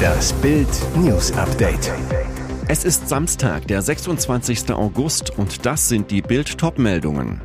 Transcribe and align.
Das 0.00 0.32
Bild 0.34 0.68
News 0.96 1.32
Update. 1.32 1.92
Es 2.68 2.84
ist 2.84 3.08
Samstag, 3.08 3.66
der 3.66 3.82
26. 3.82 4.72
August 4.72 5.36
und 5.38 5.66
das 5.66 5.88
sind 5.88 6.10
die 6.10 6.22
Bild 6.22 6.58
Topmeldungen. 6.58 7.40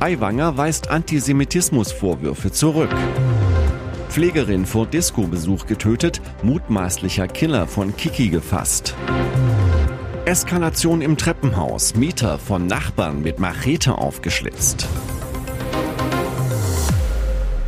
Aiwanger 0.00 0.56
weist 0.56 0.90
Antisemitismusvorwürfe 0.90 2.52
zurück. 2.52 2.94
Pflegerin 4.08 4.66
vor 4.66 4.86
Disco-Besuch 4.86 5.66
getötet, 5.66 6.20
mutmaßlicher 6.42 7.28
Killer 7.28 7.66
von 7.66 7.96
Kiki 7.96 8.28
gefasst. 8.28 8.94
Eskalation 10.24 11.00
im 11.00 11.16
Treppenhaus, 11.16 11.94
Mieter 11.94 12.38
von 12.38 12.66
Nachbarn 12.66 13.22
mit 13.22 13.38
Machete 13.38 13.96
aufgeschlitzt. 13.96 14.86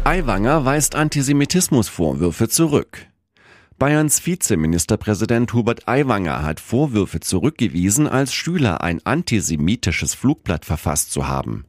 Aiwanger 0.02 0.64
weist 0.64 0.94
Antisemitismusvorwürfe 0.94 2.48
zurück. 2.48 3.06
Bayerns 3.78 4.24
Vizeministerpräsident 4.24 5.52
Hubert 5.52 5.88
Aiwanger 5.88 6.42
hat 6.42 6.58
Vorwürfe 6.58 7.20
zurückgewiesen, 7.20 8.08
als 8.08 8.32
Schüler 8.32 8.80
ein 8.82 9.04
antisemitisches 9.04 10.14
Flugblatt 10.14 10.64
verfasst 10.64 11.12
zu 11.12 11.28
haben. 11.28 11.66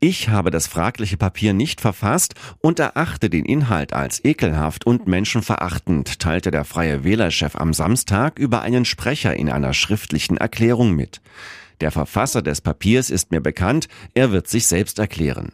Ich 0.00 0.28
habe 0.28 0.50
das 0.50 0.66
fragliche 0.66 1.16
Papier 1.16 1.54
nicht 1.54 1.80
verfasst 1.80 2.34
und 2.60 2.78
erachte 2.78 3.30
den 3.30 3.46
Inhalt 3.46 3.94
als 3.94 4.22
ekelhaft 4.22 4.84
und 4.84 5.06
menschenverachtend, 5.06 6.18
teilte 6.18 6.50
der 6.50 6.64
Freie 6.64 7.04
Wählerchef 7.04 7.56
am 7.56 7.72
Samstag 7.72 8.38
über 8.38 8.60
einen 8.60 8.84
Sprecher 8.84 9.34
in 9.34 9.48
einer 9.48 9.72
schriftlichen 9.72 10.36
Erklärung 10.36 10.92
mit. 10.92 11.22
Der 11.80 11.90
Verfasser 11.90 12.42
des 12.42 12.60
Papiers 12.60 13.08
ist 13.08 13.30
mir 13.30 13.40
bekannt, 13.40 13.88
er 14.12 14.30
wird 14.30 14.46
sich 14.46 14.66
selbst 14.66 14.98
erklären. 14.98 15.52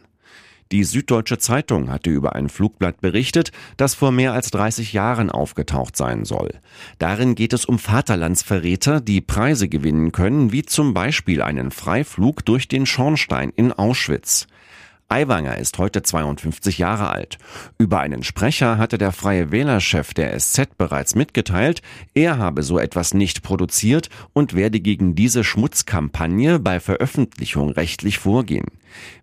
Die 0.71 0.83
Süddeutsche 0.83 1.39
Zeitung 1.39 1.89
hatte 1.89 2.11
über 2.11 2.35
ein 2.35 2.47
Flugblatt 2.47 3.01
berichtet, 3.01 3.51
das 3.77 3.95
vor 3.95 4.11
mehr 4.11 4.33
als 4.33 4.51
30 4.51 4.93
Jahren 4.93 5.31
aufgetaucht 5.31 5.97
sein 5.97 6.25
soll. 6.25 6.51
Darin 6.99 7.33
geht 7.33 7.53
es 7.53 7.65
um 7.65 7.79
Vaterlandsverräter, 7.79 9.01
die 9.01 9.19
Preise 9.19 9.67
gewinnen 9.67 10.11
können, 10.11 10.51
wie 10.51 10.61
zum 10.63 10.93
Beispiel 10.93 11.41
einen 11.41 11.71
Freiflug 11.71 12.45
durch 12.45 12.67
den 12.67 12.85
Schornstein 12.85 13.51
in 13.55 13.71
Auschwitz. 13.71 14.45
Aiwanger 15.09 15.57
ist 15.57 15.79
heute 15.79 16.03
52 16.03 16.77
Jahre 16.77 17.09
alt. 17.09 17.39
Über 17.79 17.99
einen 17.99 18.23
Sprecher 18.23 18.77
hatte 18.77 18.99
der 18.99 19.11
freie 19.11 19.51
Wählerchef 19.51 20.13
der 20.13 20.39
SZ 20.39 20.77
bereits 20.77 21.15
mitgeteilt, 21.15 21.81
er 22.13 22.37
habe 22.37 22.61
so 22.61 22.77
etwas 22.77 23.15
nicht 23.15 23.41
produziert 23.41 24.09
und 24.33 24.53
werde 24.53 24.79
gegen 24.79 25.15
diese 25.15 25.43
Schmutzkampagne 25.43 26.59
bei 26.59 26.79
Veröffentlichung 26.79 27.71
rechtlich 27.71 28.19
vorgehen. 28.19 28.67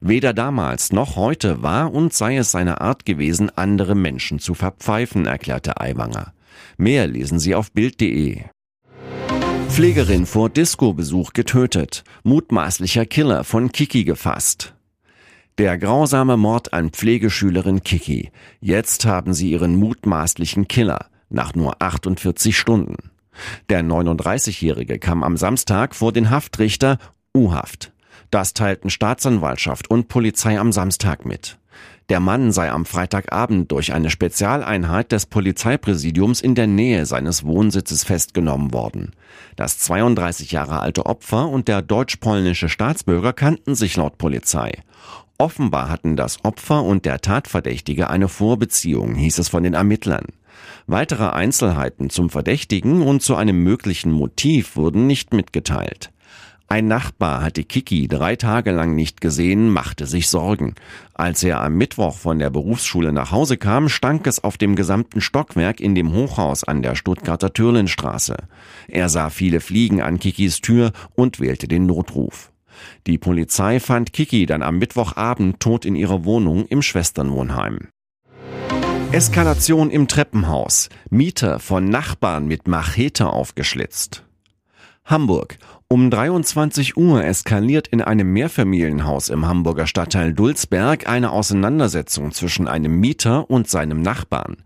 Weder 0.00 0.32
damals 0.34 0.92
noch 0.92 1.14
heute 1.14 1.62
war 1.62 1.94
und 1.94 2.12
sei 2.12 2.36
es 2.36 2.50
seine 2.50 2.80
Art 2.80 3.06
gewesen, 3.06 3.50
andere 3.56 3.94
Menschen 3.94 4.40
zu 4.40 4.54
verpfeifen, 4.54 5.26
erklärte 5.26 5.80
Aiwanger. 5.80 6.32
Mehr 6.76 7.06
lesen 7.06 7.38
Sie 7.38 7.54
auf 7.54 7.70
Bild.de. 7.70 8.42
Pflegerin 9.68 10.26
vor 10.26 10.48
Disco-Besuch 10.48 11.32
getötet. 11.32 12.02
Mutmaßlicher 12.24 13.04
Killer 13.04 13.44
von 13.44 13.70
Kiki 13.70 14.04
gefasst. 14.04 14.75
Der 15.58 15.78
grausame 15.78 16.36
Mord 16.36 16.74
an 16.74 16.90
Pflegeschülerin 16.90 17.82
Kiki. 17.82 18.30
Jetzt 18.60 19.06
haben 19.06 19.32
sie 19.32 19.52
ihren 19.52 19.76
mutmaßlichen 19.76 20.68
Killer 20.68 21.06
nach 21.30 21.54
nur 21.54 21.80
48 21.80 22.54
Stunden. 22.54 23.10
Der 23.70 23.82
39-Jährige 23.82 24.98
kam 24.98 25.24
am 25.24 25.38
Samstag 25.38 25.94
vor 25.94 26.12
den 26.12 26.28
Haftrichter 26.28 26.98
U-Haft. 27.34 27.92
Das 28.30 28.52
teilten 28.52 28.90
Staatsanwaltschaft 28.90 29.88
und 29.88 30.08
Polizei 30.08 30.60
am 30.60 30.72
Samstag 30.72 31.24
mit. 31.24 31.56
Der 32.10 32.20
Mann 32.20 32.52
sei 32.52 32.70
am 32.70 32.84
Freitagabend 32.84 33.72
durch 33.72 33.94
eine 33.94 34.10
Spezialeinheit 34.10 35.10
des 35.10 35.24
Polizeipräsidiums 35.24 36.42
in 36.42 36.54
der 36.54 36.66
Nähe 36.66 37.06
seines 37.06 37.44
Wohnsitzes 37.44 38.04
festgenommen 38.04 38.74
worden. 38.74 39.12
Das 39.56 39.78
32 39.78 40.52
Jahre 40.52 40.80
alte 40.80 41.06
Opfer 41.06 41.48
und 41.48 41.66
der 41.66 41.80
deutsch-polnische 41.80 42.68
Staatsbürger 42.68 43.32
kannten 43.32 43.74
sich 43.74 43.96
laut 43.96 44.18
Polizei. 44.18 44.82
Offenbar 45.38 45.90
hatten 45.90 46.16
das 46.16 46.44
Opfer 46.44 46.82
und 46.82 47.04
der 47.04 47.20
Tatverdächtige 47.20 48.08
eine 48.08 48.28
Vorbeziehung, 48.28 49.14
hieß 49.14 49.38
es 49.38 49.48
von 49.48 49.62
den 49.62 49.74
Ermittlern. 49.74 50.26
Weitere 50.86 51.28
Einzelheiten 51.28 52.08
zum 52.08 52.30
Verdächtigen 52.30 53.02
und 53.02 53.22
zu 53.22 53.36
einem 53.36 53.62
möglichen 53.62 54.12
Motiv 54.12 54.76
wurden 54.76 55.06
nicht 55.06 55.34
mitgeteilt. 55.34 56.10
Ein 56.68 56.88
Nachbar 56.88 57.42
hatte 57.42 57.62
Kiki 57.62 58.08
drei 58.08 58.34
Tage 58.34 58.72
lang 58.72 58.96
nicht 58.96 59.20
gesehen, 59.20 59.70
machte 59.70 60.06
sich 60.06 60.28
Sorgen. 60.28 60.74
Als 61.14 61.44
er 61.44 61.60
am 61.60 61.74
Mittwoch 61.74 62.16
von 62.16 62.40
der 62.40 62.50
Berufsschule 62.50 63.12
nach 63.12 63.30
Hause 63.30 63.56
kam, 63.56 63.88
stank 63.88 64.26
es 64.26 64.42
auf 64.42 64.56
dem 64.56 64.74
gesamten 64.74 65.20
Stockwerk 65.20 65.80
in 65.80 65.94
dem 65.94 66.12
Hochhaus 66.12 66.64
an 66.64 66.82
der 66.82 66.96
Stuttgarter 66.96 67.52
Türlenstraße. 67.52 68.36
Er 68.88 69.08
sah 69.08 69.30
viele 69.30 69.60
Fliegen 69.60 70.02
an 70.02 70.18
Kikis 70.18 70.60
Tür 70.60 70.90
und 71.14 71.38
wählte 71.38 71.68
den 71.68 71.86
Notruf. 71.86 72.50
Die 73.06 73.18
Polizei 73.18 73.80
fand 73.80 74.12
Kiki 74.12 74.46
dann 74.46 74.62
am 74.62 74.78
Mittwochabend 74.78 75.60
tot 75.60 75.84
in 75.84 75.96
ihrer 75.96 76.24
Wohnung 76.24 76.66
im 76.66 76.82
Schwesternwohnheim. 76.82 77.88
Eskalation 79.12 79.90
im 79.90 80.08
Treppenhaus. 80.08 80.88
Mieter 81.10 81.60
von 81.60 81.88
Nachbarn 81.88 82.46
mit 82.46 82.66
Machete 82.68 83.28
aufgeschlitzt. 83.28 84.24
Hamburg. 85.06 85.58
Um 85.88 86.10
23 86.10 86.96
Uhr 86.96 87.24
eskaliert 87.24 87.86
in 87.86 88.02
einem 88.02 88.32
Mehrfamilienhaus 88.32 89.28
im 89.28 89.46
Hamburger 89.46 89.86
Stadtteil 89.86 90.34
Dulsberg 90.34 91.08
eine 91.08 91.30
Auseinandersetzung 91.30 92.32
zwischen 92.32 92.66
einem 92.66 92.98
Mieter 92.98 93.48
und 93.48 93.70
seinem 93.70 94.02
Nachbarn. 94.02 94.56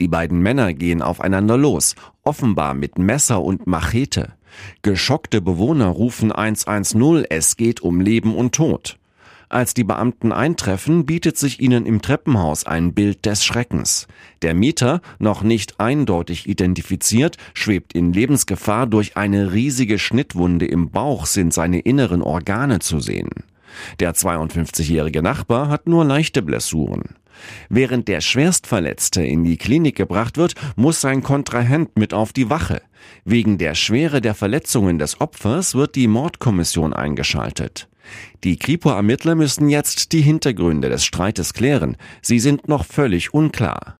Die 0.00 0.08
beiden 0.08 0.40
Männer 0.40 0.74
gehen 0.74 1.00
aufeinander 1.00 1.56
los, 1.56 1.94
offenbar 2.24 2.74
mit 2.74 2.98
Messer 2.98 3.40
und 3.40 3.68
Machete. 3.68 4.32
Geschockte 4.82 5.40
Bewohner 5.40 5.88
rufen 5.88 6.32
110, 6.32 7.24
es 7.30 7.56
geht 7.56 7.80
um 7.80 8.00
Leben 8.00 8.34
und 8.34 8.54
Tod. 8.54 8.98
Als 9.48 9.74
die 9.74 9.84
Beamten 9.84 10.32
eintreffen, 10.32 11.06
bietet 11.06 11.38
sich 11.38 11.60
ihnen 11.60 11.86
im 11.86 12.02
Treppenhaus 12.02 12.66
ein 12.66 12.92
Bild 12.92 13.24
des 13.24 13.44
Schreckens. 13.44 14.08
Der 14.42 14.54
Mieter, 14.54 15.00
noch 15.18 15.42
nicht 15.42 15.78
eindeutig 15.78 16.48
identifiziert, 16.48 17.36
schwebt 17.52 17.92
in 17.92 18.12
Lebensgefahr. 18.12 18.86
Durch 18.86 19.16
eine 19.16 19.52
riesige 19.52 19.98
Schnittwunde 19.98 20.66
im 20.66 20.90
Bauch 20.90 21.26
sind 21.26 21.52
seine 21.52 21.80
inneren 21.80 22.22
Organe 22.22 22.80
zu 22.80 23.00
sehen. 23.00 23.30
Der 24.00 24.14
52-jährige 24.14 25.22
Nachbar 25.22 25.68
hat 25.68 25.86
nur 25.86 26.04
leichte 26.04 26.42
Blessuren. 26.42 27.14
Während 27.68 28.08
der 28.08 28.20
Schwerstverletzte 28.20 29.24
in 29.24 29.44
die 29.44 29.56
Klinik 29.56 29.96
gebracht 29.96 30.36
wird, 30.36 30.54
muss 30.76 31.00
sein 31.00 31.22
Kontrahent 31.22 31.98
mit 31.98 32.14
auf 32.14 32.32
die 32.32 32.50
Wache. 32.50 32.82
Wegen 33.24 33.58
der 33.58 33.74
Schwere 33.74 34.20
der 34.20 34.34
Verletzungen 34.34 34.98
des 34.98 35.20
Opfers 35.20 35.74
wird 35.74 35.94
die 35.94 36.08
Mordkommission 36.08 36.92
eingeschaltet. 36.92 37.88
Die 38.44 38.58
Kripo-Ermittler 38.58 39.34
müssen 39.34 39.68
jetzt 39.68 40.12
die 40.12 40.20
Hintergründe 40.20 40.88
des 40.88 41.04
Streites 41.04 41.54
klären. 41.54 41.96
Sie 42.22 42.38
sind 42.38 42.68
noch 42.68 42.84
völlig 42.84 43.32
unklar. 43.32 43.96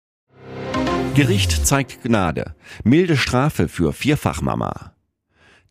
Gericht 1.15 1.65
zeigt 1.65 2.03
Gnade. 2.03 2.55
Milde 2.83 3.17
Strafe 3.17 3.67
für 3.67 3.93
Vierfachmama. 3.93 4.94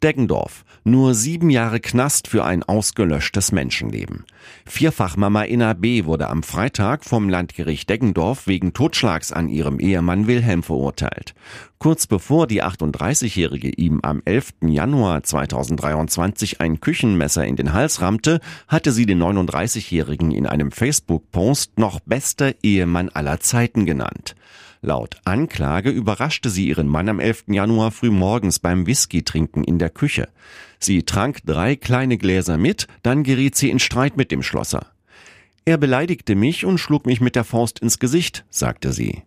Deggendorf. 0.05 0.67
Nur 0.85 1.15
sieben 1.15 1.49
Jahre 1.49 1.81
Knast 1.81 2.29
für 2.29 2.45
ein 2.45 2.63
ausgelöschtes 2.63 3.53
Menschenleben. 3.53 4.27
Vierfachmama 4.67 5.45
Inna 5.45 5.73
B. 5.73 6.05
wurde 6.05 6.29
am 6.29 6.43
Freitag 6.43 7.07
vom 7.07 7.31
Landgericht 7.31 7.89
Deggendorf 7.89 8.47
wegen 8.47 8.75
Totschlags 8.75 9.33
an 9.33 9.49
ihrem 9.49 9.81
Ehemann 9.81 10.27
Wilhelm 10.27 10.63
verurteilt. 10.63 11.35
Kurz 11.79 12.07
bevor 12.07 12.47
die 12.47 12.63
38-Jährige 12.63 13.71
ihm 13.71 14.01
am 14.03 14.21
11. 14.27 14.53
Januar 14.67 15.23
2023 15.23 16.61
ein 16.61 16.81
Küchenmesser 16.81 17.47
in 17.47 17.57
den 17.57 17.73
Hals 17.73 18.03
rammte, 18.03 18.41
hatte 18.69 18.93
sie 18.93 19.07
den 19.07 19.23
39-Jährigen 19.23 20.33
in 20.33 20.47
einem 20.47 20.71
Facebook-Post 20.71 21.79
noch 21.79 22.01
bester 22.01 22.53
Ehemann 22.63 23.09
aller 23.09 23.41
Zeiten 23.41 23.87
genannt. 23.87 24.35
Laut 24.85 25.17
Anklage 25.25 25.89
überraschte 25.89 26.51
sie 26.51 26.69
ihren 26.69 26.89
Mann 26.89 27.09
am 27.09 27.19
11. 27.19 27.45
Januar 27.47 27.91
frühmorgens 27.91 28.59
beim 28.59 28.87
Whisky-Trinken 28.87 29.65
in 29.65 29.79
der 29.79 29.89
Küche. 29.89 30.29
Sie 30.79 31.05
trank 31.05 31.39
drei 31.47 31.75
kleine 31.75 32.19
Gläser 32.19 32.59
mit, 32.59 32.87
dann 33.03 33.23
geriet 33.23 33.57
sie 33.57 33.71
in 33.71 33.79
Streit 33.79 34.19
mit 34.19 34.31
dem 34.31 34.43
Schlosser. 34.43 34.89
Er 35.65 35.79
beleidigte 35.79 36.35
mich 36.35 36.67
und 36.67 36.77
schlug 36.77 37.07
mich 37.07 37.23
mit 37.23 37.35
der 37.35 37.45
Faust 37.45 37.79
ins 37.79 37.99
Gesicht, 37.99 38.45
sagte 38.51 38.93
sie. 38.93 39.23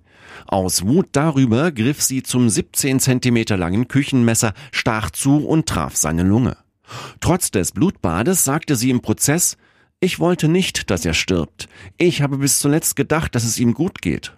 Aus 0.45 0.85
Wut 0.85 1.07
darüber 1.13 1.71
griff 1.71 2.03
sie 2.03 2.21
zum 2.21 2.49
17 2.49 2.99
Zentimeter 2.99 3.57
langen 3.57 3.87
Küchenmesser, 3.87 4.53
stach 4.71 5.09
zu 5.09 5.43
und 5.43 5.67
traf 5.67 5.95
seine 5.95 6.21
Lunge. 6.21 6.55
Trotz 7.19 7.49
des 7.49 7.71
Blutbades 7.71 8.43
sagte 8.43 8.75
sie 8.75 8.91
im 8.91 9.01
Prozess, 9.01 9.57
ich 10.01 10.19
wollte 10.19 10.49
nicht, 10.49 10.91
dass 10.91 11.03
er 11.03 11.15
stirbt. 11.15 11.67
Ich 11.97 12.21
habe 12.21 12.37
bis 12.37 12.59
zuletzt 12.59 12.95
gedacht, 12.95 13.33
dass 13.33 13.43
es 13.43 13.57
ihm 13.57 13.73
gut 13.73 14.03
geht. 14.03 14.37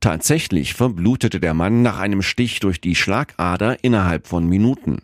Tatsächlich 0.00 0.74
verblutete 0.74 1.40
der 1.40 1.54
Mann 1.54 1.82
nach 1.82 1.98
einem 1.98 2.22
Stich 2.22 2.60
durch 2.60 2.80
die 2.80 2.94
Schlagader 2.94 3.82
innerhalb 3.82 4.26
von 4.26 4.46
Minuten. 4.48 4.98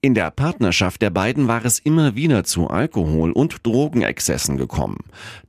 In 0.00 0.14
der 0.14 0.30
Partnerschaft 0.30 1.02
der 1.02 1.10
beiden 1.10 1.48
war 1.48 1.64
es 1.64 1.80
immer 1.80 2.14
wieder 2.14 2.44
zu 2.44 2.68
Alkohol- 2.68 3.32
und 3.32 3.66
Drogenexzessen 3.66 4.56
gekommen. 4.56 4.98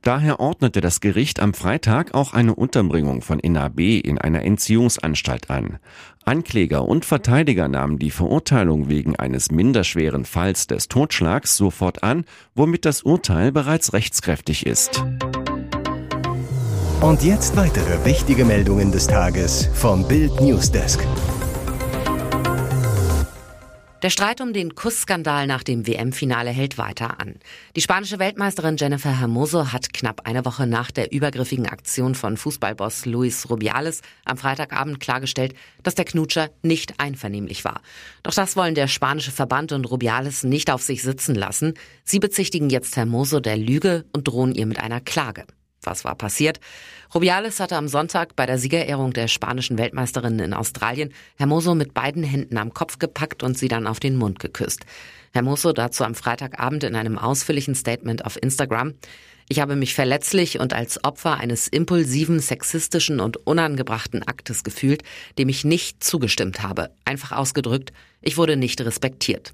Daher 0.02 0.40
ordnete 0.40 0.80
das 0.80 1.00
Gericht 1.00 1.38
am 1.38 1.54
Freitag 1.54 2.14
auch 2.14 2.32
eine 2.32 2.56
Unterbringung 2.56 3.22
von 3.22 3.38
Inna 3.38 3.68
B. 3.68 3.98
in 3.98 4.18
einer 4.18 4.42
Entziehungsanstalt 4.42 5.50
an. 5.50 5.78
Ankläger 6.24 6.84
und 6.84 7.04
Verteidiger 7.04 7.68
nahmen 7.68 8.00
die 8.00 8.10
Verurteilung 8.10 8.88
wegen 8.88 9.14
eines 9.14 9.52
minderschweren 9.52 10.24
Falls 10.24 10.66
des 10.66 10.88
Totschlags 10.88 11.56
sofort 11.56 12.02
an, 12.02 12.24
womit 12.56 12.84
das 12.84 13.02
Urteil 13.02 13.52
bereits 13.52 13.92
rechtskräftig 13.92 14.66
ist. 14.66 15.00
Und 17.00 17.22
jetzt 17.22 17.56
weitere 17.56 18.04
wichtige 18.04 18.44
Meldungen 18.44 18.92
des 18.92 19.06
Tages 19.06 19.70
vom 19.72 20.06
Bild 20.06 20.38
Newsdesk. 20.38 21.00
Der 24.02 24.10
Streit 24.10 24.42
um 24.42 24.52
den 24.52 24.74
Kussskandal 24.74 25.46
nach 25.46 25.62
dem 25.62 25.86
WM-Finale 25.86 26.50
hält 26.50 26.76
weiter 26.76 27.18
an. 27.18 27.36
Die 27.74 27.80
spanische 27.80 28.18
Weltmeisterin 28.18 28.76
Jennifer 28.76 29.18
Hermoso 29.18 29.72
hat 29.72 29.94
knapp 29.94 30.26
eine 30.26 30.44
Woche 30.44 30.66
nach 30.66 30.90
der 30.90 31.10
übergriffigen 31.10 31.66
Aktion 31.66 32.14
von 32.14 32.36
Fußballboss 32.36 33.06
Luis 33.06 33.48
Rubiales 33.48 34.02
am 34.26 34.36
Freitagabend 34.36 35.00
klargestellt, 35.00 35.54
dass 35.82 35.94
der 35.94 36.04
Knutscher 36.04 36.50
nicht 36.60 37.00
einvernehmlich 37.00 37.64
war. 37.64 37.80
Doch 38.22 38.34
das 38.34 38.56
wollen 38.56 38.74
der 38.74 38.88
spanische 38.88 39.32
Verband 39.32 39.72
und 39.72 39.90
Rubiales 39.90 40.44
nicht 40.44 40.70
auf 40.70 40.82
sich 40.82 41.02
sitzen 41.02 41.34
lassen. 41.34 41.72
Sie 42.04 42.18
bezichtigen 42.18 42.68
jetzt 42.68 42.94
Hermoso 42.98 43.40
der 43.40 43.56
Lüge 43.56 44.04
und 44.12 44.28
drohen 44.28 44.54
ihr 44.54 44.66
mit 44.66 44.78
einer 44.78 45.00
Klage. 45.00 45.46
Was 45.82 46.04
war 46.04 46.14
passiert? 46.14 46.60
Rubiales 47.14 47.58
hatte 47.58 47.76
am 47.76 47.88
Sonntag 47.88 48.36
bei 48.36 48.46
der 48.46 48.58
Siegerehrung 48.58 49.12
der 49.12 49.28
spanischen 49.28 49.78
Weltmeisterin 49.78 50.38
in 50.38 50.54
Australien 50.54 51.12
Hermoso 51.36 51.74
mit 51.74 51.94
beiden 51.94 52.22
Händen 52.22 52.58
am 52.58 52.74
Kopf 52.74 52.98
gepackt 52.98 53.42
und 53.42 53.56
sie 53.56 53.68
dann 53.68 53.86
auf 53.86 54.00
den 54.00 54.16
Mund 54.16 54.38
geküsst. 54.38 54.84
Hermoso 55.32 55.72
dazu 55.72 56.04
am 56.04 56.14
Freitagabend 56.14 56.84
in 56.84 56.96
einem 56.96 57.18
ausführlichen 57.18 57.74
Statement 57.74 58.24
auf 58.24 58.40
Instagram. 58.40 58.94
Ich 59.52 59.58
habe 59.58 59.74
mich 59.74 59.94
verletzlich 59.94 60.60
und 60.60 60.72
als 60.74 61.02
Opfer 61.02 61.38
eines 61.38 61.66
impulsiven, 61.66 62.38
sexistischen 62.38 63.18
und 63.18 63.36
unangebrachten 63.48 64.22
Aktes 64.22 64.62
gefühlt, 64.62 65.02
dem 65.38 65.48
ich 65.48 65.64
nicht 65.64 66.04
zugestimmt 66.04 66.62
habe. 66.62 66.90
Einfach 67.04 67.32
ausgedrückt, 67.32 67.92
ich 68.22 68.36
wurde 68.36 68.56
nicht 68.56 68.80
respektiert. 68.80 69.52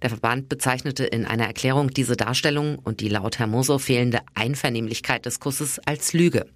Der 0.00 0.08
Verband 0.08 0.48
bezeichnete 0.48 1.04
in 1.04 1.26
einer 1.26 1.44
Erklärung 1.44 1.90
diese 1.90 2.16
Darstellung 2.16 2.78
und 2.78 3.00
die 3.00 3.10
laut 3.10 3.38
Hermoso 3.38 3.78
fehlende 3.78 4.20
Einvernehmlichkeit 4.34 5.26
des 5.26 5.40
Kusses 5.40 5.78
als 5.80 6.14
Lüge. 6.14 6.46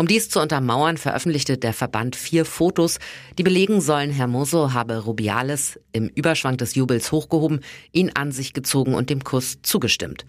Um 0.00 0.06
dies 0.06 0.30
zu 0.30 0.40
untermauern, 0.40 0.96
veröffentlichte 0.96 1.58
der 1.58 1.74
Verband 1.74 2.16
vier 2.16 2.46
Fotos, 2.46 2.98
die 3.36 3.42
belegen 3.42 3.82
sollen, 3.82 4.10
Hermoso 4.10 4.72
habe 4.72 4.96
Rubiales 4.96 5.78
im 5.92 6.08
Überschwang 6.08 6.56
des 6.56 6.74
Jubels 6.74 7.12
hochgehoben, 7.12 7.60
ihn 7.92 8.10
an 8.14 8.32
sich 8.32 8.54
gezogen 8.54 8.94
und 8.94 9.10
dem 9.10 9.22
Kuss 9.24 9.58
zugestimmt. 9.60 10.24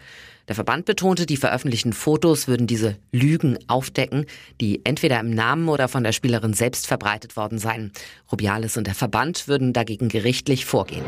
Der 0.50 0.56
Verband 0.56 0.84
betonte, 0.84 1.26
die 1.26 1.38
veröffentlichten 1.38 1.94
Fotos 1.94 2.50
würden 2.50 2.68
diese 2.68 2.98
Lügen 3.14 3.58
aufdecken, 3.68 4.26
die 4.60 4.82
entweder 4.84 5.22
im 5.22 5.30
Namen 5.30 5.70
oder 5.70 5.88
von 5.88 6.04
der 6.04 6.12
Spielerin 6.12 6.52
selbst 6.52 6.86
verbreitet 6.86 7.38
worden 7.38 7.58
seien. 7.58 7.94
Rubiales 8.30 8.76
und 8.76 8.88
der 8.88 8.96
Verband 8.96 9.48
würden 9.48 9.72
dagegen 9.72 10.10
gerichtlich 10.10 10.66
vorgehen. 10.66 11.06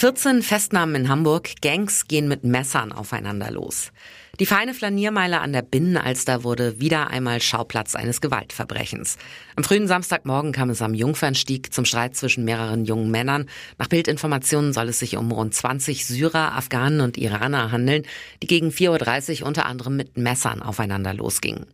14 0.00 0.40
Festnahmen 0.40 0.94
in 0.94 1.08
Hamburg. 1.10 1.60
Gangs 1.60 2.08
gehen 2.08 2.26
mit 2.26 2.42
Messern 2.42 2.90
aufeinander 2.90 3.50
los. 3.50 3.92
Die 4.38 4.46
feine 4.46 4.72
Flaniermeile 4.72 5.42
an 5.42 5.52
der 5.52 5.60
Binnenalster 5.60 6.42
wurde 6.42 6.80
wieder 6.80 7.08
einmal 7.08 7.42
Schauplatz 7.42 7.94
eines 7.94 8.22
Gewaltverbrechens. 8.22 9.18
Am 9.56 9.64
frühen 9.64 9.86
Samstagmorgen 9.86 10.52
kam 10.52 10.70
es 10.70 10.80
am 10.80 10.94
Jungfernstieg 10.94 11.74
zum 11.74 11.84
Streit 11.84 12.16
zwischen 12.16 12.46
mehreren 12.46 12.86
jungen 12.86 13.10
Männern. 13.10 13.44
Nach 13.76 13.88
Bildinformationen 13.88 14.72
soll 14.72 14.88
es 14.88 15.00
sich 15.00 15.18
um 15.18 15.30
rund 15.32 15.54
20 15.54 16.06
Syrer, 16.06 16.56
Afghanen 16.56 17.02
und 17.02 17.18
Iraner 17.18 17.70
handeln, 17.70 18.04
die 18.42 18.46
gegen 18.46 18.70
4.30 18.70 19.42
Uhr 19.42 19.48
unter 19.48 19.66
anderem 19.66 19.96
mit 19.96 20.16
Messern 20.16 20.62
aufeinander 20.62 21.12
losgingen. 21.12 21.66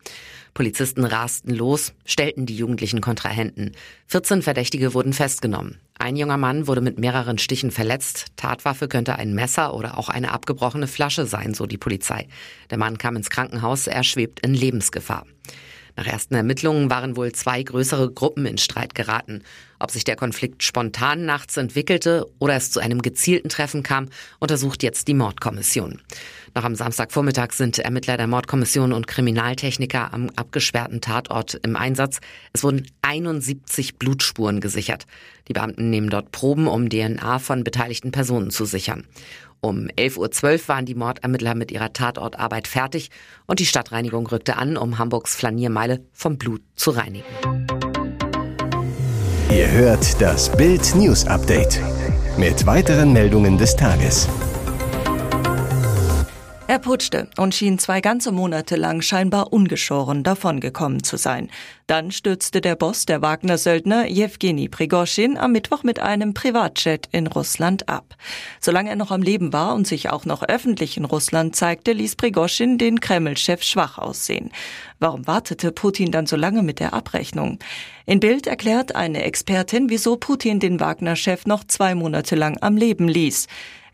Polizisten 0.57 1.05
rasten 1.05 1.55
los, 1.55 1.93
stellten 2.07 2.47
die 2.47 2.57
jugendlichen 2.57 3.03
Kontrahenten. 3.03 3.73
14 4.07 4.41
Verdächtige 4.41 4.95
wurden 4.95 5.13
festgenommen. 5.13 5.83
Ein 5.99 6.17
junger 6.17 6.39
Mann 6.39 6.67
wurde 6.67 6.81
mit 6.81 6.99
mehreren 6.99 7.37
Stichen 7.37 7.71
verletzt. 7.71 8.29
Tatwaffe 8.37 8.89
könnte 8.89 9.17
ein 9.17 9.35
Messer 9.35 9.75
oder 9.75 9.99
auch 9.99 10.09
eine 10.09 10.33
abgebrochene 10.33 10.87
Flasche 10.87 11.27
sein, 11.27 11.53
so 11.53 11.67
die 11.67 11.77
Polizei. 11.77 12.27
Der 12.71 12.79
Mann 12.79 12.97
kam 12.97 13.17
ins 13.17 13.29
Krankenhaus, 13.29 13.87
er 13.87 14.03
schwebt 14.03 14.41
in 14.41 14.55
Lebensgefahr. 14.55 15.27
Nach 15.97 16.07
ersten 16.07 16.35
Ermittlungen 16.35 16.91
waren 16.91 17.17
wohl 17.17 17.33
zwei 17.33 17.63
größere 17.63 18.13
Gruppen 18.13 18.45
in 18.45 18.59
Streit 18.59 18.95
geraten. 18.95 19.43
Ob 19.79 19.91
sich 19.91 20.05
der 20.05 20.17
Konflikt 20.17 20.63
spontan 20.63 21.25
nachts 21.25 21.57
entwickelte 21.57 22.27
oder 22.39 22.55
es 22.55 22.71
zu 22.71 22.81
einem 22.81 23.01
gezielten 23.01 23.49
Treffen 23.49 23.83
kam, 23.83 24.09
untersucht 24.39 24.83
jetzt 24.83 25.09
die 25.09 25.15
Mordkommission. 25.15 26.03
Noch 26.55 26.65
am 26.65 26.75
Samstagvormittag 26.75 27.53
sind 27.53 27.79
Ermittler 27.79 28.17
der 28.17 28.27
Mordkommission 28.27 28.93
und 28.93 29.07
Kriminaltechniker 29.07 30.13
am 30.15 30.31
abgesperrten 30.37 31.01
Tatort 31.01 31.61
im 31.63 31.77
Einsatz. 31.77 32.21
Es 32.53 32.63
wurden 32.63 32.87
71 33.03 33.99
Blutspuren 33.99 34.61
gesichert. 34.61 35.07
Die 35.49 35.53
Beamten 35.53 35.91
nehmen 35.91 36.11
dort 36.11 36.33
Proben, 36.33 36.67
um 36.67 36.89
DNA 36.89 37.39
von 37.39 37.63
beteiligten 37.63 38.11
Personen 38.11 38.51
zu 38.51 38.65
sichern. 38.65 39.05
Um 39.61 39.89
11.12 39.89 40.17
Uhr 40.19 40.69
waren 40.69 40.87
die 40.87 40.95
Mordermittler 40.95 41.55
mit 41.55 41.73
ihrer 41.73 41.93
Tatortarbeit 41.93 42.69
fertig 42.69 43.11
und 43.47 43.59
die 43.59 43.67
Stadtreinigung 43.67 44.27
rückte 44.27 44.57
an, 44.57 44.77
um 44.77 44.99
Hamburgs 44.99 45.35
Flaniermeile 45.35 46.05
vom 46.13 46.39
Blut 46.39 46.63
zu 46.77 46.91
reinigen. 46.91 47.25
Ihr 49.51 49.71
hört 49.71 50.21
das 50.21 50.55
Bild 50.57 50.95
News 50.95 51.27
Update 51.27 51.81
mit 52.37 52.67
weiteren 52.67 53.13
Meldungen 53.13 53.57
des 53.57 53.75
Tages. 53.75 54.29
Er 56.69 56.81
putschte 56.81 57.29
und 57.39 57.55
schien 57.55 57.79
zwei 57.79 58.01
ganze 58.01 58.33
Monate 58.33 58.75
lang 58.75 59.01
scheinbar 59.01 59.53
ungeschoren 59.53 60.25
davongekommen 60.25 61.05
zu 61.05 61.17
sein. 61.17 61.49
Dann 61.87 62.11
stürzte 62.11 62.61
der 62.61 62.75
Boss 62.75 63.07
der 63.07 63.23
Wagner-Söldner 63.23 64.09
Jewgeni 64.09 64.69
Prigoschin 64.69 65.39
am 65.39 65.53
Mittwoch 65.53 65.85
mit 65.85 66.01
einem 66.01 66.35
Privatjet 66.35 67.09
in 67.13 67.29
Russland 67.29 67.89
ab. 67.89 68.17
Solange 68.61 68.91
er 68.91 68.97
noch 68.97 69.13
am 69.13 69.23
Leben 69.23 69.53
war 69.53 69.77
und 69.77 69.87
sich 69.87 70.11
auch 70.11 70.25
noch 70.25 70.43
öffentlich 70.43 70.97
in 70.97 71.05
Russland 71.05 71.55
zeigte, 71.55 71.93
ließ 71.93 72.17
Prigoschin 72.17 72.79
den 72.79 72.99
Kreml-Chef 72.99 73.63
schwach 73.63 73.99
aussehen. 73.99 74.51
Warum 74.99 75.25
wartete 75.29 75.71
Putin 75.71 76.11
dann 76.11 76.27
so 76.27 76.35
lange 76.35 76.65
mit 76.65 76.81
der 76.81 76.95
Abrechnung? 76.95 77.61
In 78.07 78.19
Bild 78.19 78.49
erklärt 78.49 78.97
eine 78.97 79.23
Expertin, 79.23 79.89
wieso 79.89 80.17
Putin 80.17 80.59
den 80.59 80.81
Wagner-Chef 80.81 81.47
noch 81.47 81.63
zwei 81.63 81.95
Monate 81.95 82.35
lang 82.35 82.59
am 82.61 82.77
Leben 82.77 83.07
ließ. 83.07 83.47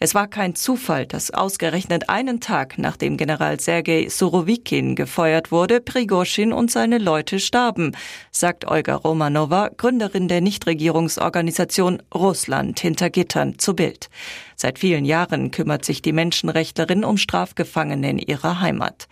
Es 0.04 0.16
war 0.16 0.26
kein 0.26 0.56
Zufall, 0.56 1.06
dass 1.06 1.30
ausgerechnet 1.30 2.08
einen 2.08 2.40
Tag 2.40 2.76
nachdem 2.76 3.16
General 3.16 3.60
Sergei 3.60 4.08
Surovikin 4.08 4.96
gefeuert 4.96 5.52
wurde, 5.52 5.80
Prigoschin 5.80 6.52
und 6.52 6.72
seine 6.72 6.98
Leute 6.98 7.38
starben, 7.38 7.92
sagt 8.32 8.66
Olga 8.66 8.96
Romanova, 8.96 9.70
Gründerin 9.76 10.26
der 10.26 10.40
Nichtregierungsorganisation 10.40 12.02
Russland 12.12 12.80
hinter 12.80 13.10
Gittern 13.10 13.60
zu 13.60 13.76
Bild. 13.76 14.10
Seit 14.56 14.80
vielen 14.80 15.04
Jahren 15.04 15.52
kümmert 15.52 15.84
sich 15.84 16.02
die 16.02 16.12
Menschenrechtlerin 16.12 17.04
um 17.04 17.16
Strafgefangene 17.16 18.10
in 18.10 18.18
ihrer 18.18 18.60
Heimat. 18.60 19.06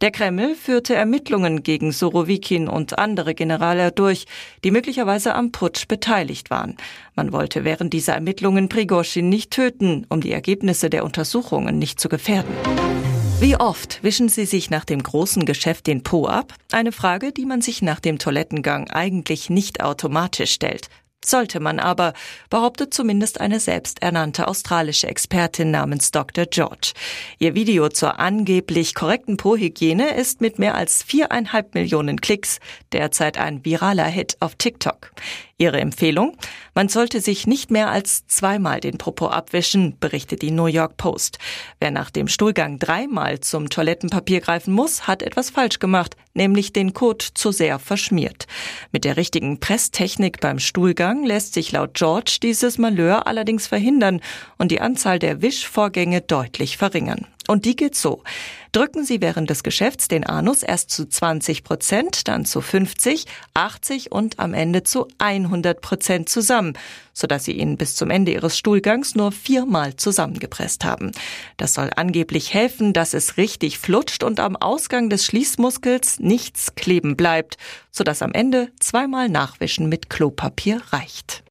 Der 0.00 0.12
Kreml 0.12 0.54
führte 0.54 0.94
Ermittlungen 0.94 1.64
gegen 1.64 1.90
Sorowikin 1.90 2.68
und 2.68 2.98
andere 3.00 3.34
Generale 3.34 3.90
durch, 3.90 4.26
die 4.62 4.70
möglicherweise 4.70 5.34
am 5.34 5.50
Putsch 5.50 5.88
beteiligt 5.88 6.50
waren. 6.50 6.76
Man 7.16 7.32
wollte 7.32 7.64
während 7.64 7.92
dieser 7.92 8.14
Ermittlungen 8.14 8.68
Prigozhin 8.68 9.28
nicht 9.28 9.50
töten, 9.50 10.06
um 10.08 10.20
die 10.20 10.30
Ergebnisse 10.30 10.88
der 10.88 11.04
Untersuchungen 11.04 11.80
nicht 11.80 11.98
zu 11.98 12.08
gefährden. 12.08 12.54
Wie 13.40 13.56
oft 13.56 14.02
wischen 14.04 14.28
Sie 14.28 14.46
sich 14.46 14.70
nach 14.70 14.84
dem 14.84 15.02
großen 15.02 15.44
Geschäft 15.44 15.88
den 15.88 16.04
Po 16.04 16.26
ab? 16.26 16.54
Eine 16.70 16.92
Frage, 16.92 17.32
die 17.32 17.46
man 17.46 17.60
sich 17.60 17.82
nach 17.82 17.98
dem 17.98 18.18
Toilettengang 18.18 18.90
eigentlich 18.90 19.50
nicht 19.50 19.82
automatisch 19.82 20.52
stellt. 20.52 20.88
Sollte 21.24 21.60
man 21.60 21.80
aber, 21.80 22.12
behauptet 22.48 22.94
zumindest 22.94 23.40
eine 23.40 23.60
selbsternannte 23.60 24.46
australische 24.46 25.08
Expertin 25.08 25.70
namens 25.70 26.10
Dr. 26.12 26.46
George. 26.46 26.92
Ihr 27.38 27.54
Video 27.54 27.88
zur 27.88 28.20
angeblich 28.20 28.94
korrekten 28.94 29.36
Po-Hygiene 29.36 30.14
ist 30.14 30.40
mit 30.40 30.58
mehr 30.58 30.76
als 30.76 31.02
viereinhalb 31.02 31.74
Millionen 31.74 32.20
Klicks 32.20 32.60
derzeit 32.92 33.36
ein 33.36 33.64
viraler 33.64 34.06
Hit 34.06 34.36
auf 34.40 34.54
TikTok. 34.54 35.10
Ihre 35.58 35.80
Empfehlung? 35.80 36.36
Man 36.74 36.88
sollte 36.88 37.20
sich 37.20 37.48
nicht 37.48 37.72
mehr 37.72 37.90
als 37.90 38.28
zweimal 38.28 38.78
den 38.78 38.96
Popo 38.96 39.26
abwischen, 39.26 39.98
berichtet 39.98 40.42
die 40.42 40.52
New 40.52 40.66
York 40.66 40.96
Post. 40.96 41.38
Wer 41.80 41.90
nach 41.90 42.10
dem 42.10 42.28
Stuhlgang 42.28 42.78
dreimal 42.78 43.40
zum 43.40 43.68
Toilettenpapier 43.68 44.40
greifen 44.40 44.72
muss, 44.72 45.08
hat 45.08 45.22
etwas 45.22 45.50
falsch 45.50 45.80
gemacht, 45.80 46.16
nämlich 46.34 46.72
den 46.72 46.94
Kot 46.94 47.22
zu 47.22 47.50
sehr 47.50 47.80
verschmiert. 47.80 48.46
Mit 48.92 49.04
der 49.04 49.16
richtigen 49.16 49.58
Presstechnik 49.58 50.40
beim 50.40 50.60
Stuhlgang 50.60 51.24
lässt 51.24 51.54
sich 51.54 51.72
laut 51.72 51.94
George 51.94 52.38
dieses 52.40 52.78
Malheur 52.78 53.26
allerdings 53.26 53.66
verhindern 53.66 54.20
und 54.58 54.70
die 54.70 54.80
Anzahl 54.80 55.18
der 55.18 55.42
Wischvorgänge 55.42 56.20
deutlich 56.20 56.76
verringern. 56.76 57.26
Und 57.48 57.64
die 57.64 57.76
geht 57.76 57.94
so. 57.94 58.22
Drücken 58.72 59.04
Sie 59.04 59.22
während 59.22 59.48
des 59.48 59.62
Geschäfts 59.62 60.06
den 60.06 60.24
Anus 60.24 60.62
erst 60.62 60.90
zu 60.90 61.08
20 61.08 61.64
Prozent, 61.64 62.28
dann 62.28 62.44
zu 62.44 62.60
50, 62.60 63.24
80 63.54 64.12
und 64.12 64.38
am 64.38 64.52
Ende 64.52 64.82
zu 64.82 65.08
100 65.16 65.80
Prozent 65.80 66.28
zusammen, 66.28 66.74
sodass 67.14 67.46
Sie 67.46 67.52
ihn 67.52 67.78
bis 67.78 67.96
zum 67.96 68.10
Ende 68.10 68.32
Ihres 68.32 68.58
Stuhlgangs 68.58 69.14
nur 69.14 69.32
viermal 69.32 69.96
zusammengepresst 69.96 70.84
haben. 70.84 71.12
Das 71.56 71.72
soll 71.72 71.90
angeblich 71.96 72.52
helfen, 72.52 72.92
dass 72.92 73.14
es 73.14 73.38
richtig 73.38 73.78
flutscht 73.78 74.22
und 74.22 74.40
am 74.40 74.54
Ausgang 74.54 75.08
des 75.08 75.24
Schließmuskels 75.24 76.20
nichts 76.20 76.74
kleben 76.74 77.16
bleibt, 77.16 77.56
sodass 77.90 78.20
am 78.20 78.32
Ende 78.32 78.70
zweimal 78.78 79.30
Nachwischen 79.30 79.88
mit 79.88 80.10
Klopapier 80.10 80.82
reicht. 80.90 81.44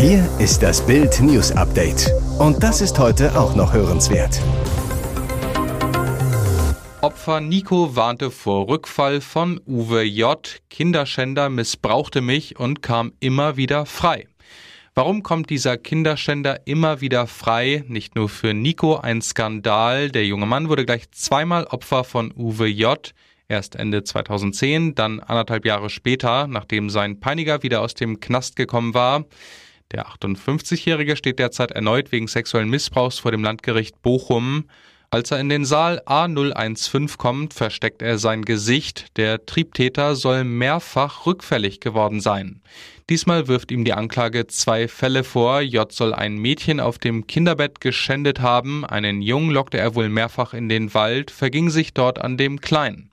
Hier 0.00 0.26
ist 0.38 0.62
das 0.62 0.86
Bild 0.86 1.20
News 1.20 1.52
Update. 1.52 2.10
Und 2.38 2.62
das 2.62 2.80
ist 2.80 2.98
heute 2.98 3.38
auch 3.38 3.54
noch 3.54 3.74
hörenswert. 3.74 4.40
Opfer 7.02 7.42
Nico 7.42 7.94
warnte 7.94 8.30
vor 8.30 8.66
Rückfall 8.66 9.20
von 9.20 9.60
Uwe 9.66 10.02
J. 10.02 10.62
Kinderschänder 10.70 11.50
missbrauchte 11.50 12.22
mich 12.22 12.58
und 12.58 12.80
kam 12.80 13.12
immer 13.20 13.58
wieder 13.58 13.84
frei. 13.84 14.26
Warum 14.94 15.22
kommt 15.22 15.50
dieser 15.50 15.76
Kinderschänder 15.76 16.66
immer 16.66 17.02
wieder 17.02 17.26
frei? 17.26 17.84
Nicht 17.86 18.14
nur 18.14 18.30
für 18.30 18.54
Nico 18.54 18.96
ein 18.96 19.20
Skandal. 19.20 20.10
Der 20.10 20.24
junge 20.24 20.46
Mann 20.46 20.70
wurde 20.70 20.86
gleich 20.86 21.10
zweimal 21.10 21.64
Opfer 21.64 22.04
von 22.04 22.32
Uwe 22.34 22.68
J. 22.68 23.12
Erst 23.48 23.76
Ende 23.76 24.02
2010, 24.02 24.94
dann 24.94 25.20
anderthalb 25.20 25.66
Jahre 25.66 25.90
später, 25.90 26.46
nachdem 26.46 26.88
sein 26.88 27.20
Peiniger 27.20 27.62
wieder 27.62 27.82
aus 27.82 27.92
dem 27.92 28.18
Knast 28.18 28.56
gekommen 28.56 28.94
war. 28.94 29.26
Der 29.92 30.06
58-Jährige 30.06 31.16
steht 31.16 31.38
derzeit 31.38 31.72
erneut 31.72 32.12
wegen 32.12 32.28
sexuellen 32.28 32.70
Missbrauchs 32.70 33.18
vor 33.18 33.32
dem 33.32 33.42
Landgericht 33.42 34.00
Bochum. 34.02 34.64
Als 35.12 35.32
er 35.32 35.40
in 35.40 35.48
den 35.48 35.64
Saal 35.64 36.00
A015 36.06 37.16
kommt, 37.18 37.52
versteckt 37.52 38.00
er 38.00 38.18
sein 38.18 38.44
Gesicht. 38.44 39.16
Der 39.16 39.44
Triebtäter 39.44 40.14
soll 40.14 40.44
mehrfach 40.44 41.26
rückfällig 41.26 41.80
geworden 41.80 42.20
sein. 42.20 42.62
Diesmal 43.08 43.48
wirft 43.48 43.72
ihm 43.72 43.84
die 43.84 43.92
Anklage 43.92 44.46
zwei 44.46 44.86
Fälle 44.86 45.24
vor. 45.24 45.62
J 45.62 45.90
soll 45.90 46.14
ein 46.14 46.36
Mädchen 46.36 46.78
auf 46.78 46.98
dem 46.98 47.26
Kinderbett 47.26 47.80
geschändet 47.80 48.38
haben. 48.38 48.84
Einen 48.84 49.20
Jungen 49.20 49.50
lockte 49.50 49.78
er 49.78 49.96
wohl 49.96 50.08
mehrfach 50.08 50.54
in 50.54 50.68
den 50.68 50.94
Wald, 50.94 51.32
verging 51.32 51.70
sich 51.70 51.92
dort 51.92 52.20
an 52.20 52.36
dem 52.36 52.60
Kleinen. 52.60 53.10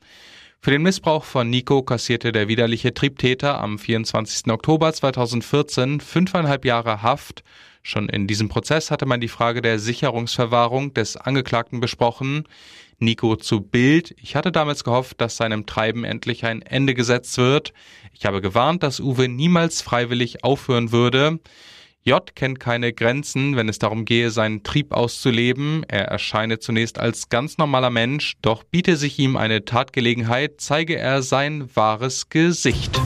Für 0.59 0.71
den 0.71 0.81
Missbrauch 0.81 1.23
von 1.23 1.49
Nico 1.49 1.83
kassierte 1.83 2.31
der 2.31 2.47
widerliche 2.47 2.93
Triebtäter 2.93 3.61
am 3.61 3.77
24. 3.79 4.51
Oktober 4.51 4.91
2014 4.91 6.01
fünfeinhalb 6.01 6.65
Jahre 6.65 7.01
Haft. 7.03 7.43
Schon 7.83 8.09
in 8.09 8.27
diesem 8.27 8.49
Prozess 8.49 8.91
hatte 8.91 9.05
man 9.05 9.21
die 9.21 9.29
Frage 9.29 9.61
der 9.61 9.79
Sicherungsverwahrung 9.79 10.93
des 10.93 11.15
Angeklagten 11.15 11.79
besprochen. 11.79 12.43
Nico 12.99 13.35
zu 13.35 13.61
Bild. 13.61 14.15
Ich 14.19 14.35
hatte 14.35 14.51
damals 14.51 14.83
gehofft, 14.83 15.21
dass 15.21 15.37
seinem 15.37 15.67
Treiben 15.67 16.03
endlich 16.03 16.43
ein 16.43 16.63
Ende 16.63 16.95
gesetzt 16.95 17.37
wird. 17.37 17.71
Ich 18.11 18.25
habe 18.25 18.41
gewarnt, 18.41 18.83
dass 18.83 18.99
Uwe 18.99 19.29
niemals 19.29 19.81
freiwillig 19.81 20.43
aufhören 20.43 20.91
würde. 20.91 21.39
J 22.07 22.33
kennt 22.37 22.61
keine 22.61 22.93
Grenzen, 22.93 23.57
wenn 23.57 23.67
es 23.67 23.79
darum 23.79 24.05
gehe, 24.05 24.31
seinen 24.31 24.63
Trieb 24.63 24.93
auszuleben. 24.93 25.83
Er 25.89 26.05
erscheine 26.05 26.57
zunächst 26.57 26.99
als 26.99 27.27
ganz 27.27 27.57
normaler 27.57 27.89
Mensch, 27.89 28.35
doch 28.41 28.63
biete 28.63 28.95
sich 28.95 29.19
ihm 29.19 29.35
eine 29.35 29.65
Tatgelegenheit, 29.65 30.61
zeige 30.61 30.95
er 30.95 31.21
sein 31.21 31.69
wahres 31.75 32.29
Gesicht. 32.29 32.97